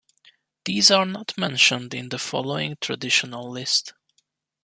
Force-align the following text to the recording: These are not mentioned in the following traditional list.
These 0.65 0.89
are 0.89 1.05
not 1.05 1.37
mentioned 1.37 1.93
in 1.93 2.09
the 2.09 2.17
following 2.17 2.75
traditional 2.81 3.51
list. 3.51 3.93